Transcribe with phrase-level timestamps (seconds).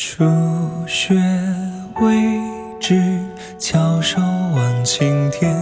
[0.00, 0.24] 初
[0.86, 1.12] 雪
[2.00, 2.40] 未
[2.78, 3.18] 至，
[3.58, 5.52] 翘首望青天。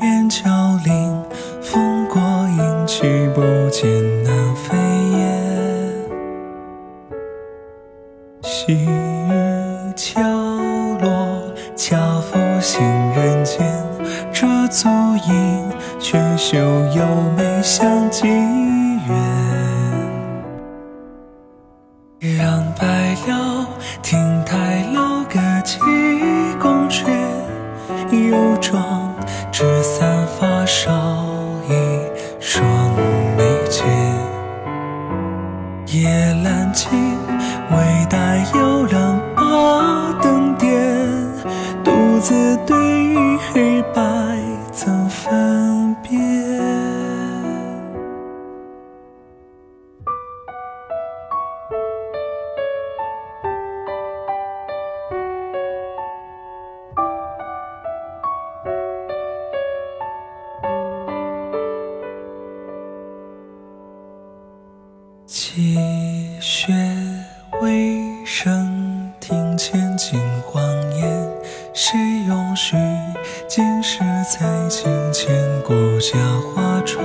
[0.00, 0.48] 雁桥
[0.86, 1.22] 临，
[1.60, 2.18] 风过
[2.48, 3.90] 阴去，不见
[4.24, 4.74] 南飞
[5.18, 5.28] 雁。
[8.40, 10.22] 细雨敲
[11.02, 12.82] 落，恰逢行
[13.14, 13.70] 人间。
[14.32, 14.88] 这足
[15.28, 17.04] 印，却休有
[17.36, 18.26] 眉相寄
[25.68, 25.78] 起
[26.58, 27.04] 宫阙，
[28.10, 29.14] 又装
[29.52, 30.90] 纸伞发梢
[31.68, 31.74] 一
[32.40, 32.64] 双
[33.36, 33.86] 眉间。
[35.88, 36.08] 夜
[36.42, 36.88] 阑静，
[37.70, 40.72] 唯待悠然把灯点，
[41.84, 44.02] 独自对黑白
[65.28, 65.68] 积
[66.40, 66.72] 雪
[67.60, 70.64] 未生，庭前惊黄
[70.96, 71.28] 烟。
[71.74, 72.78] 谁容许
[73.46, 75.30] 今世在镜前
[75.62, 76.16] 顾家
[76.54, 77.04] 花妆？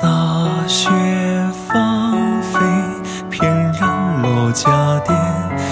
[0.00, 0.88] 大雪
[1.66, 2.60] 芳菲，
[3.28, 5.18] 翩然落家店。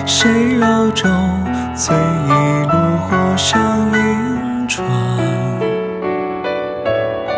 [0.05, 1.08] 谁老舟
[1.77, 2.30] 醉一
[2.66, 2.72] 炉
[3.06, 4.84] 火上银窗？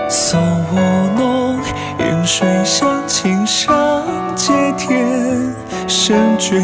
[0.09, 0.94] 送吴侬，饮
[2.27, 4.03] 水向青山
[4.35, 5.55] 接天。
[5.87, 6.57] 深觉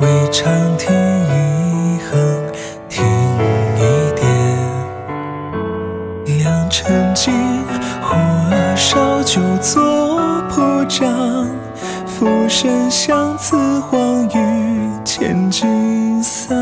[0.00, 2.18] 未长听一横
[2.88, 3.04] 听
[3.76, 3.78] 一
[4.14, 4.26] 点。
[6.24, 7.30] 良辰吉，
[8.02, 11.46] 呼儿烧酒作铺张。
[12.06, 16.56] 浮生相思，黄雨千金散。